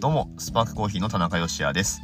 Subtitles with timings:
[0.00, 2.00] どうも、スパークコーヒーの田中芳也です。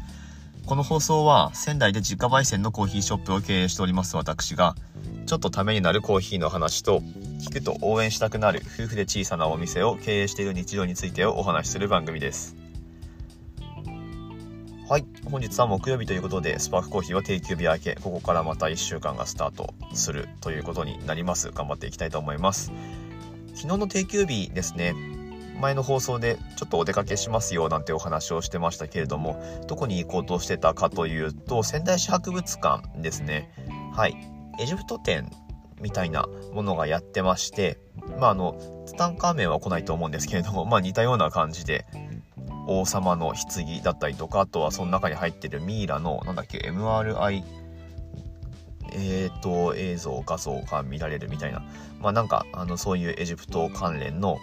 [0.67, 4.75] この放送は仙台で自家焙煎のコーヒーショップを経営しております私が、
[5.27, 7.03] ちょっとためになるコーヒーの話と、
[7.39, 12.57] 聞くと応援したくなる夫婦で小さなお店を経営している日常についてをお話しする番組です。
[14.89, 21.53] はい、本日は木曜日ということで、スパークコーヒーは定休日明け、ここからまた1週間がスタートするということになります。
[21.53, 22.73] 頑張っていきたいと思います。
[23.55, 24.97] 昨日の定休日ですね、
[25.61, 33.53] 前の放送でちょっとお出かけしますよなんてお話をしてましたけれどもどこに行こうとしてたかというと仙台市博物館ですね。
[33.95, 34.17] はい。
[34.61, 35.31] エジプト展
[35.81, 37.79] みたいなものがやってまして
[38.19, 41.85] まああのツタンカーメンは来ないと思うんですけれどもまあ似たような感じで
[42.67, 47.43] 王様の棺だったりとかあとはその中に入ってるミイラのなんだっけ MRI
[48.93, 51.65] えーと映像画像が見られるみたいな。
[52.01, 54.39] まあなんかあのそういうエジプト関連の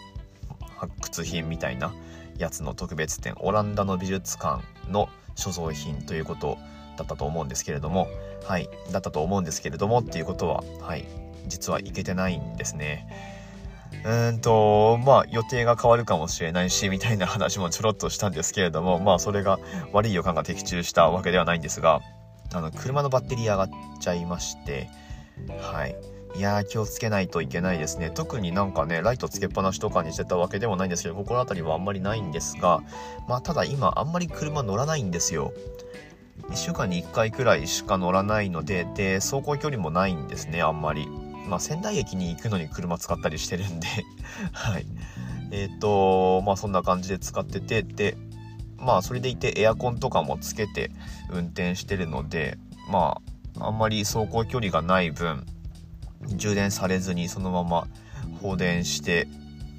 [0.82, 1.94] 発掘品みたいな
[2.40, 6.58] やつの特別展オランダの美術館の所蔵品ということ
[6.98, 8.08] だったと思うんですけれども
[8.46, 11.06] はいだったと思うんですけれどもっていうことははい
[11.48, 13.08] 実はいけてないんですね。
[14.06, 19.60] うんとまあ予定が変わるかもしれないしみたいな話もちょろっとしたんですけれどもまあそれが
[19.92, 22.02] 悪い予感が的中したわけではないんですが
[22.54, 23.70] あの車のバッテリー上がっ
[24.00, 24.90] ちゃいまして
[25.60, 25.96] はい。
[26.36, 28.10] いやー気をつけないといけないですね。
[28.10, 32.82] 特になんかねライトつけっぱなしとかにしてたわけでもないんですけど心当たりはあんまりないんですが
[33.28, 35.54] まあただ今あんまり車乗らないんですよ。
[36.50, 41.08] 1週間に1回くらいしか乗らないのでで走行距離もないんですねあんまり。
[41.48, 43.88] まあ仙台駅に行くのに車使ったりしてるんで。
[44.54, 44.86] はい。
[45.52, 48.16] えっ、ー、とまあそんな感じで使っててで
[48.78, 50.92] まあそれでいてエアコンとかもつけて
[51.30, 52.58] 運転してるので
[52.90, 53.22] ま
[53.60, 55.46] ああんまり走行距離がない分
[56.30, 57.88] 充電されずにそのまま
[58.42, 59.28] 放電して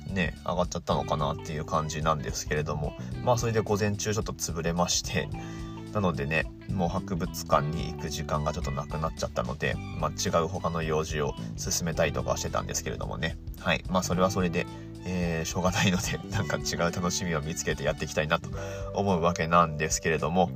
[0.08, 2.94] ね上がっちゃったのかなっていう感じなんですけれども。
[3.24, 5.28] まあそれで午前中ちょっと潰れまして
[5.92, 13.36] なのでねもう博物館に行く時間がちょっとなくなっちゃったので、まあ、違う他の用事を進めたりとかしてたんですけれどもね。
[13.61, 13.84] はい。
[13.90, 14.67] まあそれはそれで、
[15.05, 18.48] えー、しょうがないので なんか違う楽しみを見つけてやっていきたいなと
[18.94, 20.50] 思うわけなんですけれども。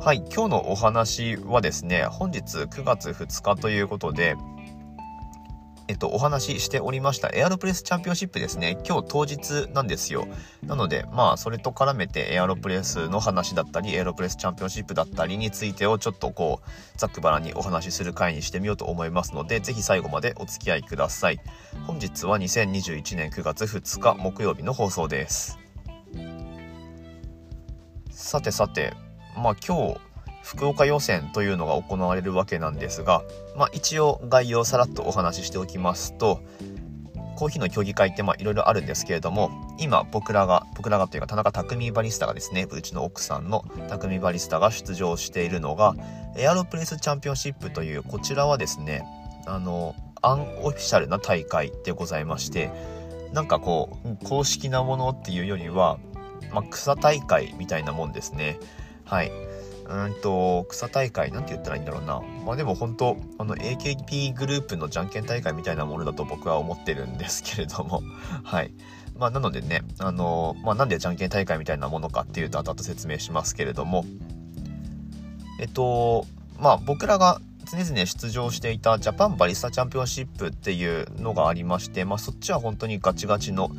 [0.00, 0.18] はい。
[0.34, 4.36] 今日のお話はですね本日9月2日ということで
[5.90, 8.78] えっと、お話ししておりましたエアロプレスチャンピオンシップですね。
[8.86, 10.28] 今日当日なんですよ。
[10.62, 21.40] なので、まあ、それと絡めてエアロプレスの話だったり、エアロプレスチャンピオンシップだったりについてをちょっとこう、ざっくばらにお話しする回にしてみようと思いますので、ぜひ最後までお付き合いください。
[21.88, 25.58] 本日は2021年9月2日木曜日の放送です。
[28.12, 28.94] さてさて、
[29.36, 30.09] まあ今日、
[30.42, 33.22] 福岡予選というのが行われるわけなんですが、
[33.56, 36.40] まあ、一応概要をさらっとお話ししておきますと
[37.36, 45.94] コーヒーの競技会っていろいろあるんですけれども今僕らが僕らがというか田中匠バリスタがですねうちの奥さんの匠バリスタが出場しているのが
[46.36, 49.04] エアロプレスチャンピオンシップというこちらはですね
[49.46, 52.70] あのアンオフィシャルな大会でございまして
[53.32, 55.98] なんかこう公式なものっていうよりは、
[56.52, 58.58] まあ、草大会みたいなもんですね。
[59.04, 59.32] はい。
[59.90, 62.22] うんと、草大会、なんて言ったらいいんだろうな。
[62.46, 68.02] まあでも本当、あの AKP グループのじゃんけん大会みたいなものだと僕は思ってるんですけれども、
[68.44, 68.72] はい。
[69.18, 74.04] まあなのでね、あの、まあなんでじゃんけん大会みたいなものかっていうと後々説明しますけれども、
[75.58, 76.24] えっと、
[76.60, 83.72] まあ僕らが常々出場していたジャパンバリスタチャンピオンシップっていうのがありまして、まあそっちは本当にガチガチの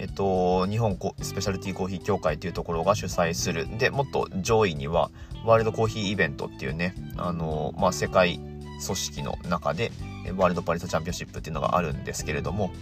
[0.00, 3.68] えっと、日本スペシャルティーコーヒー協会というところが主催する。
[3.76, 5.10] でもっと上位には
[5.44, 9.92] ワールドコーヒーイベントっていうねあの、まあ、世界組織の中で
[10.36, 12.72] ワールドパリスチャンピオンシップっていうのがあるんですけれども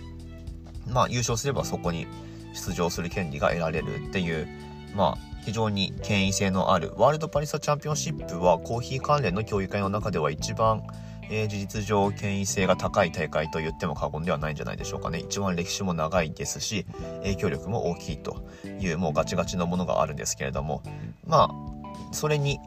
[0.89, 2.07] まあ優勝すればそこに
[2.55, 4.47] 出場する権利が得られるっていう
[4.95, 10.85] まあ非常に権威性のあるワールドパリスチャンピオンシップはコーヒー関連の競技会の中では一番
[11.31, 15.19] えー、事実上権威性が高い大会と言っても過言ではないんじゃないでしょうかね。
[15.19, 16.87] 一番歴史も長いですし、
[17.23, 18.47] 影響力も大きいと
[18.81, 20.83] いうもうガチガチのものがあるんですけれども、
[21.27, 22.59] まあ、それに、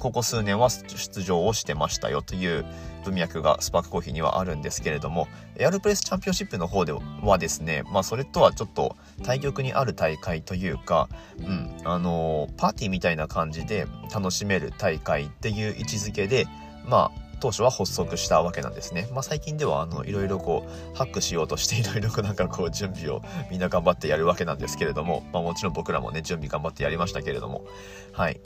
[0.00, 2.64] ここ数年は出場をしてましたよという
[3.04, 6.92] 文脈がスパークコーヒーにはあるんですけれども、エアロプレスチャンピオンシップの方で
[7.22, 11.08] はですね、まあそれとはちょっと対局にある大会というか、
[11.38, 16.46] うん、あのー、パーティーみたいな感じで楽しめる大会っていう位置づけで、
[16.84, 19.08] まあ当初は発足したわけなんですね。
[19.12, 27.64] まあ、最近ではあのいろいろこうハックしようとしていろいろなんかこう準備をみんな頑張ってやるわけなんですけれども、まあ、もちろん僕らもね準備頑張ってやりましたけれども
[28.12, 28.40] はい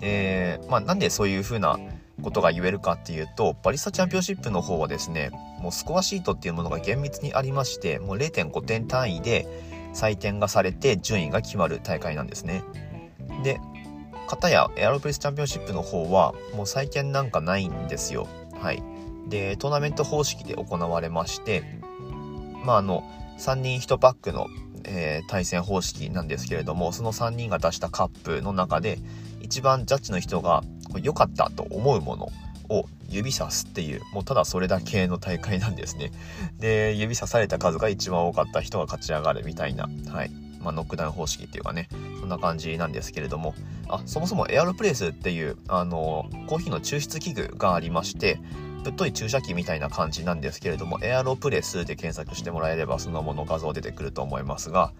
[0.00, 1.78] えー、まあ、なんでそういう風な
[2.22, 5.30] ことが言えるかっていうとバリスタチャンピオンシップの方はですね
[5.60, 9.46] もうスコアシートっていうものが厳密にありましてもう0.5点単位で
[9.94, 12.64] 採点がされて順位が決まる大会なんですね。
[13.44, 13.60] で
[14.26, 18.26] 方やエアロプレスチャンピオンシップの方はもう再建なんかないんですよ。
[18.60, 18.82] はい。
[19.28, 21.62] で、トーナメント方式で行われまして、
[22.64, 23.04] まああの、
[23.38, 24.48] 3人1パックの、
[24.84, 28.98] えー、対戦方式なんですけれども、その3人が出したカップの中で、
[29.40, 30.62] 一番ジャッジの人が
[31.02, 32.32] 良かったと思うもの
[32.68, 36.12] を指さすっていう、もうただそれだけの大会なんですね。
[36.58, 40.43] で、指さされた数が一番多かった人が勝ち上がるみたいな、はい。
[40.64, 41.88] まあ、ノックダウン方式っていうかね、
[42.18, 43.54] そんな感じなんですけれども、
[43.88, 48.40] あ、そもそもエアロプレスっていう、あの、コーヒーの抽出器具がありまして、
[48.84, 54.92] ぶっとい注射器みたいな感じなんですけれども、エアロプレスで検索してもらえればそのもの画像出てくると思いますが、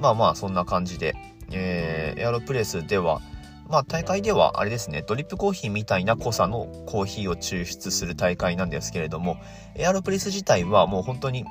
[0.00, 1.14] まあまあそんな感じで、
[1.52, 3.20] えー、エアロプレスでは、
[3.68, 9.36] まあ大会ではあれですね、ドリップコーヒーみたいな濃さのコーヒーを抽出する大会なんですけれども、
[9.76, 11.44] エアロプレス自体はもう本当に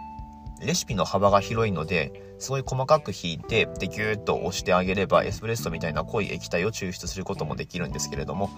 [0.61, 8.49] レシピの幅が広いので、すごい細かく引いて、で、ギューッと押してあげれば、エスプレッソみたいな濃い液体を抽出することもできるんですけれども、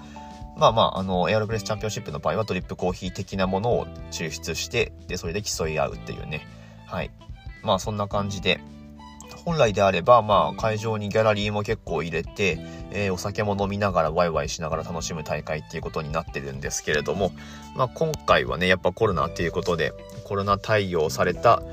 [0.57, 6.45] まあまあ、あの、エアロプレスチャンピオンシップの場合はドリップコーヒー的なものを抽出して、で、それで競い合うっていうね。
[6.86, 7.12] はい。
[7.63, 8.59] まあそんな感じで、
[9.45, 12.59] 本来であれば、まあ、会場にギャラリーも結構入れて、
[12.92, 17.31] えー、お酒も飲みながらワイワイしながら楽しむ大会っていうことになってるんですけれども、
[17.75, 19.94] まあ、今回はね、やっぱコロナっていうことで、
[20.25, 21.63] コロナ対応された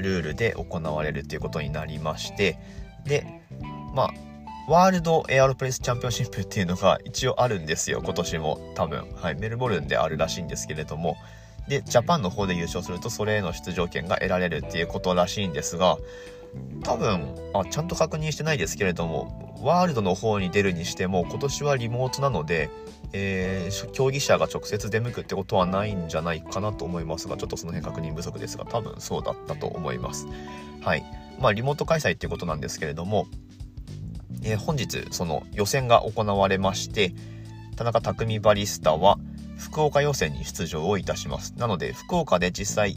[0.00, 2.58] ルールで行われるということになりまして、
[3.04, 3.42] で、
[3.94, 4.10] まあ、
[4.68, 9.10] ワールドエアロプレスチャンピオンシップっていうのが一応あるんですよ、今年も多分。
[9.14, 11.16] はい、メルボルンであるらしいんですけれども、
[11.68, 15.96] で、ジャパンの方で優勝するとそれへの出場権が得られるっていうことらしいんですが、
[16.82, 22.70] 多分あちゃんと確認してないですけれどもワールドの方に出るにしても今年はリモートなので、
[23.12, 30.26] えー、競技者が直接出向くってことはないんじゃないかなと思いますがちょっとその辺確認不足ですが多分そうだったと思います。
[30.80, 31.04] はい。
[31.40, 33.26] まあリモート開催っていうことなんですけれども、
[34.44, 37.14] えー、本日その予選が行われまして
[37.76, 39.18] 田中匠バリスタは
[39.56, 41.54] 福岡予選に出場をいたします。
[41.56, 42.96] なので福岡で実際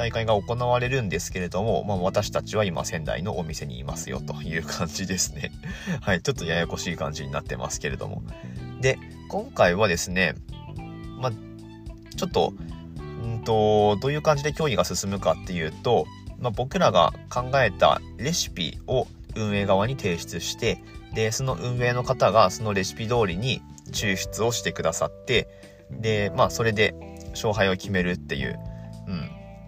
[0.00, 5.52] 大会が行われるんですけれども、まあ、私たちは今仙台のお店にいますよという感じですね。
[6.00, 8.22] はい、ちょっとややこしい感じになってますけれども。
[8.80, 8.98] で、
[9.28, 10.36] 今回はですね、
[11.18, 11.32] まあ、
[12.16, 12.54] ちょっと、
[13.26, 16.06] んと、どういう感じで競技が進むかっていうと、
[16.38, 19.06] まあ、僕らが考えたレシピを
[19.36, 20.82] 運営側に提出して、
[21.12, 23.60] で、その運営の方がそのレシピ通りに
[23.92, 25.46] 抽出をしてくださって、
[25.90, 26.94] で、まあ、それで
[27.32, 28.58] 勝敗を決めるっていう、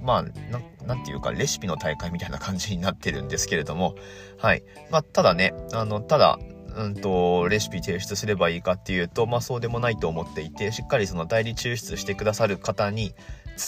[0.03, 3.95] まあ、なんていうか、レシピの大会みたいな感じになってるんですけれども、
[4.39, 4.63] はい。
[4.91, 6.39] まあ、ただね、あの、ただ、
[6.77, 13.15] うんと、レシピ提出すればいいかっていうと、まあそうでもないと思っていて、しっかりその代理抽出してくださる方に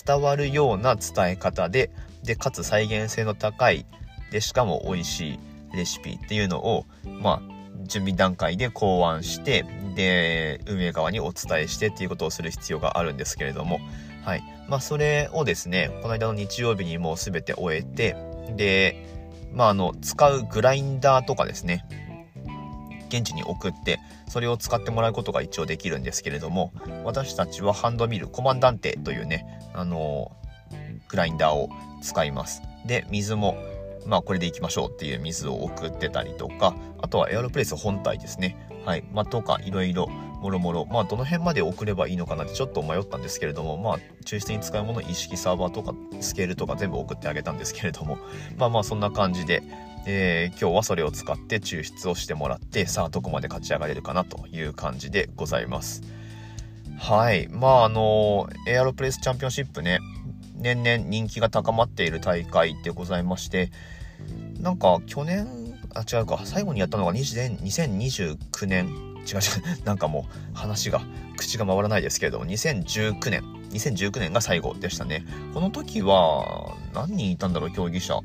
[0.07, 1.91] 伝わるような伝え方で、
[2.23, 3.87] で、かつ再現性の高い、
[4.31, 5.39] で、しかも美味しい
[5.77, 7.55] レシピっていうのを、まあ、
[7.87, 13.81] 準備段階で考案して、で、運営側にお伝えしてっていうことをする必要があるんですけれども、
[14.25, 14.43] はい。
[14.69, 18.17] まあ、それをですね、この間の日曜日にもうすべて終えて、
[18.57, 19.07] で、
[19.53, 21.85] まあ、あの、使うグラインダーとかですね、
[23.09, 26.73] 現地に送って、それを使ってもらうことが一応できるんですけれども、
[27.05, 30.33] 私たちはハンドミル、コマンダンテというね、あの、
[31.09, 31.69] グラインダーを
[32.03, 32.63] 使います。
[32.87, 33.57] で、水も、
[34.07, 38.57] まあこれでいきましょうっていう水を送ってたりとか、あとはエアロプレス本体ですね。
[38.85, 39.05] はい。
[39.13, 40.11] まあとかいろいろ
[40.45, 48.19] もろもろ、まあ、どの辺まで送ればいいのかなってちょっと迷ったんですけれども、まあ、抽出に使うもの、一式サーバーとか、スケールとか全部送ってあげたんですけれども、
[48.59, 49.63] まあまあ、そんな感じで、
[50.07, 56.03] えー、今日はそれを使って抽出をしてもらって、さあ、どこまで勝ち上がれるかなという感じでございます。
[56.99, 57.49] はい。
[57.49, 59.99] まあ、あの、エアロプレスチャンピオンシップね、
[60.57, 63.71] 年々人気が高まっている大会でございまして、
[64.61, 71.03] なんか去年、あ、違うか、最後にやったのが2029年違う違う、なんかもう話が、
[71.37, 75.25] 口が回らないですけれども、2019年、2019年が最後でしたね。
[75.53, 78.21] この時は、何人いたんだろう、競技者。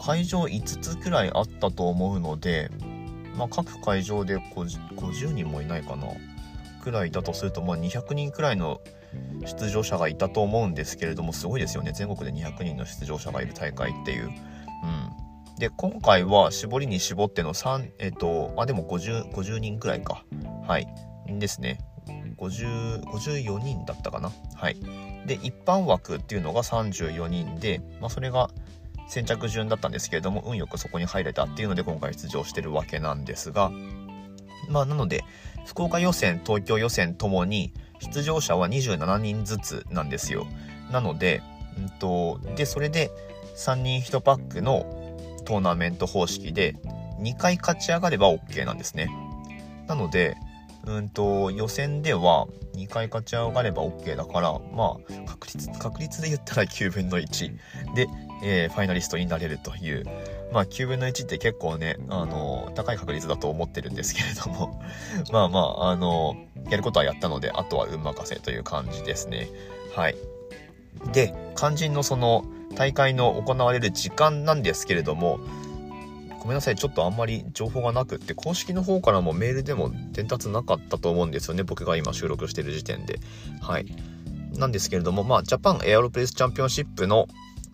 [0.00, 2.70] 会場5つくらいあったと思うので、
[3.36, 6.08] まあ、各会場で 50, 50人もいないかな。
[6.82, 8.80] くらいだとすると、まあ、200人くらいの
[9.46, 11.92] 出場者がいたと思うんですけれども、すごいですよね。
[11.92, 14.26] 全国で200人の出場者がいる大会っていう。
[14.26, 14.32] うん。
[15.58, 20.24] で、今回は絞りに絞っての3、えっ、と、あ、でも50、50人くらいか。
[20.66, 20.88] はい。
[21.28, 21.78] ですね。
[22.36, 24.32] 50、54人だったかな。
[24.54, 24.76] はい。
[25.26, 28.50] で、一般枠っていうのが34人で、まあ、それが
[29.08, 33.70] 先着順だったんですけれども、運よくそこに入れたっていうので今回出場してるわけなんですが、
[34.68, 35.24] まあ、なので、
[35.66, 40.46] 福岡予選、東京予選ともに、出場者は27人ずつなんですよ。
[40.90, 41.42] なので、
[41.78, 43.10] うんと、で、それで
[43.56, 45.03] 3人1パックの
[45.44, 46.76] トーナメント方式で
[47.20, 49.10] 2回勝ち上がれば OK なんですね。
[49.86, 50.36] なので、
[50.86, 57.56] うんと予選では2回勝ち上がれば OK だからまあ確率確率で言ったら9分の1
[57.94, 58.06] で、
[58.42, 60.04] えー、ファイナリストになれるという。
[60.52, 64.80] まあ9分の1って結構ねあの高い確率だと思ってるんですけれども。
[65.32, 66.36] まあまああの
[66.68, 69.48] やることはやったのであとは運任せという感じですね。
[69.96, 70.16] はい。
[71.12, 72.44] で肝心のその
[72.76, 75.40] 大会の行われる時間なんですけれども
[76.44, 83.18] ごめんなさいちょっとあんまり情報がなくって公式の方からもメールでも伝達なかったと思うんですよね僕が今収録してる時点で。
[83.62, 83.86] はい。
[84.58, 87.28] なんですけれどもまあジャパンエアロプレスチャンピオンシップの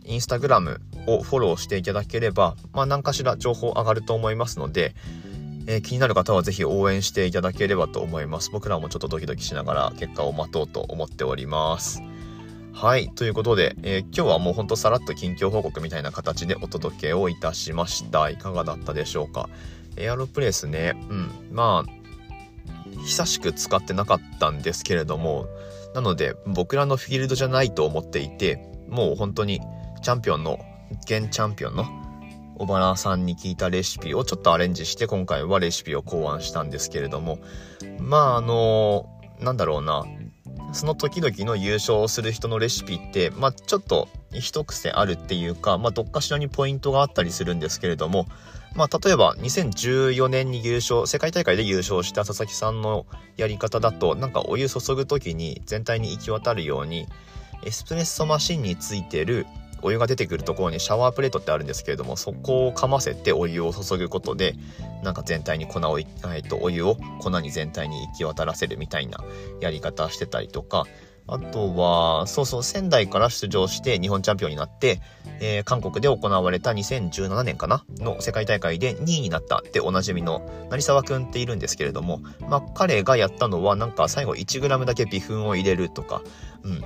[0.05, 4.95] インスタグラムをフォローしていただければ、まあ、何かしら情報上がると思いますので、
[5.67, 8.51] えー、気になる方は是非応援していただければと思います。
[8.53, 12.03] 僕らもちょっとドキドキしながら結果を待とうと思っております。
[12.73, 13.11] はい。
[13.11, 18.31] ということで、えー、今日はもうほんとさらっと近況報告みたいな形でお届けをいたしました。
[18.31, 19.51] いかがだったでしょうか？
[19.97, 21.31] エアロプレスね、うん。
[21.53, 25.47] まあ、久しく使ってなかったんですけれども、
[25.95, 29.61] なので僕らのフィールドじゃないと思っていて、もう本当に
[30.03, 30.59] チャンピオンの、
[31.03, 31.85] 現チャンピオンの
[32.57, 37.39] 小原さんに聞いたレシピをちょっとアレンジして今回はレシピを考案したんですけれども、
[37.99, 39.07] まああの、
[39.39, 40.05] なんだろうな、
[40.73, 48.27] その時々の優勝する人のレシピって、まあ、ちょっと一癖あるっていうか、まあ、どっかしらにポイントがあったりするんですけれども、
[48.77, 57.07] まあ、例えば2014年に優勝、世界大会で優勝した佐々木さんのやり方だと、なんかお湯注ぐ時に全体に行き渡るように、
[57.65, 59.47] エスプレッソマシンについてる
[59.83, 64.55] お湯が出てくるところにシャワープレートってあるんですけれどもそこをかませてお湯を注ぐことで
[65.03, 69.19] なんか全体に粉を、えー、とお湯を粉に全体に行き渡らせるみたいな
[69.61, 70.87] やり方してたりとか。
[71.33, 75.01] あとは、そうそう、仙台から出場して日本チャンピオンになって、
[75.39, 86.23] えー、韓国で行われた2017年かなの世界大会で2位になったっておなじみの成沢くんっているんですけれども、まあ彼がやったのはなんか最後 1g だけ微粉を入れるとか、
[86.65, 86.85] うん、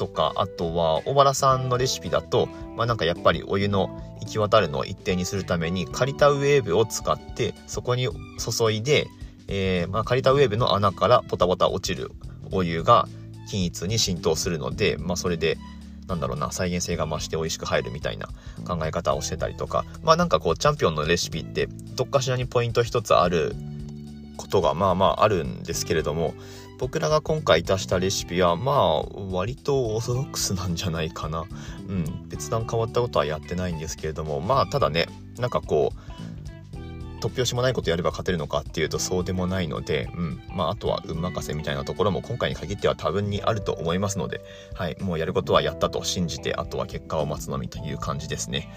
[0.00, 9.08] とかあとは小原さんのレシピだと、まあ、なんかやっぱりお湯の行き渡るのを一定にするために借りたウェーブを使ってそこに注いで、
[9.46, 12.12] えー、まあ、借りたウェーブの穴からポタポタ落ちる
[12.50, 13.08] お湯が
[13.50, 15.58] 均一に浸透するので、まあ、それで
[16.08, 18.28] なんだろうな再現性が増して美味しく入るみたいな
[18.66, 23.54] 考え方をしてたりとかまあなんかこうチャンピオンのレシピってどっかしらにポイント一つある
[24.38, 26.32] ことがまあまああるんですけれども
[26.80, 31.44] 僕らが今回出したレシピはまあ割とオーソドックスなんじゃないかな。
[31.88, 32.28] うん。
[32.30, 35.06] 別段変わったことはやってないんですけれどもまあただね
[35.38, 36.10] なんかこう
[37.20, 44.40] 突拍子もないことやれば勝てるのかっていうとそうでもないので、うん、まああとは運任せみたいなところも今回に限っては多分にあると思いますので、
[44.74, 48.72] はい、もうやることはやったと信じてあとは結果を待つのみという感じですね。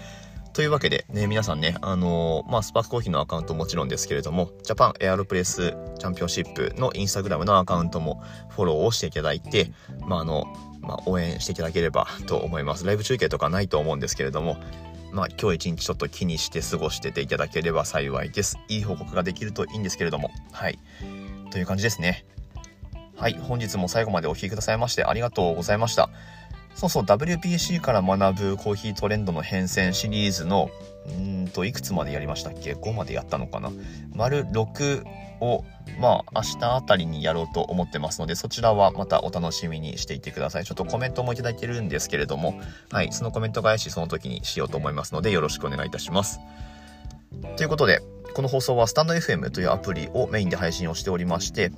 [0.54, 9.72] というわけで、ね、皆さんね、あのー、まあ、スパークコーヒーのアカウントもちろんですけれども、ジャパンエアロプレスチャンピオンシップのインスタグラムのアカウントもフォローをしていただいて、
[10.06, 10.44] まあ、あの、
[10.80, 12.86] まあ、応援していただければと思います。
[12.86, 14.56] ライブ中継とかないと思うんですけれども、
[15.10, 18.56] まあ、今日一日ちょっと気にして過ごしてていただければ幸いです。
[18.68, 20.78] いい報告ができるといいんですけれども、はい。
[21.50, 22.26] という感じですね。
[23.16, 26.10] はい、本日も最後までお聴きくださいましてありがとうございました。
[26.74, 30.70] そうそう、WPC から学ぶコーヒートレンドの変遷シリーズの、
[31.06, 33.70] うんと、いくつまでやりましたっけ ?5 までやったのかな？
[34.14, 35.04] 丸6
[35.40, 35.64] を、
[36.00, 40.64] まあ、明日あたりにやろうと思ってますので、そちらはまたお楽しみにしていてください。
[40.64, 46.40] ちょっとコメントもいただいてるんですけれども、はい、そのコメント返しその時にしようと思いますので、よろしくお願いいたします。
[47.56, 48.00] ということで、
[48.34, 51.70] この放送はスタンド FM というアプリをメインで配信をしておりまして、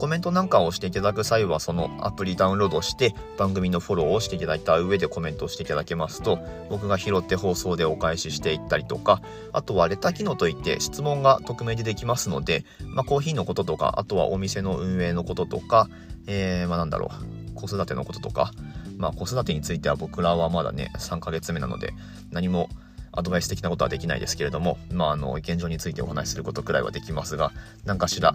[0.00, 6.38] コメントなんかをしていただく際はそのアプリダウンロードして番組のフォローをしていただいた上でコメントをしていただけますと
[6.70, 9.20] 僕が拾って放送でお返ししていったりとか
[9.52, 15.86] あとはレタ機能といって質問が匿名でできますので、まあ、コーヒーのこととかあとはお店の運営のこととか、
[16.26, 17.10] えー、まあなんだろ
[17.52, 18.52] う子育てのこととか
[18.96, 21.92] まあ子育てについては僕らはまだね3ヶ月目なので
[22.30, 22.70] 何も
[23.12, 27.52] アドバイス的なことはできないですけれども、まあ、あの現状についてお話しすることくらいはできますが
[27.84, 28.34] 何かしら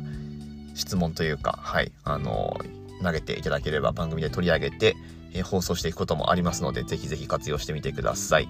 [0.75, 2.59] 質問というか、はい、あの
[3.01, 4.95] 投げていただければ番組で取り上げて、
[5.33, 8.47] え、放送していくこともありますので、ぜひぜひ活用してみてください。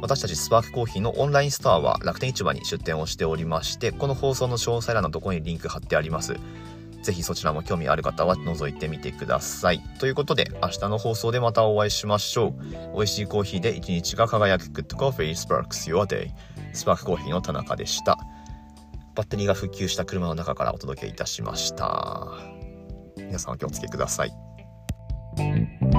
[0.00, 6.36] 私たちスパークコーヒーのオンラインストアは楽天市場に出店をしておりまして、この放送の詳細欄のとこにリンク貼ってあります。
[7.02, 9.80] ぜひそちらも興味ある方は覗いてみてください。
[9.98, 12.96] ということで、明日の放送でまたお会いしましょう。
[12.96, 16.30] 美味しいコーヒーで一日が輝く Good Coffee Sparks Your Day。
[16.72, 18.18] スパークコーヒーの田中でした。
[19.18, 22.28] バッテリーが復旧した車の中からお届けいたしました。
[23.16, 25.97] 皆さんお気をつけください。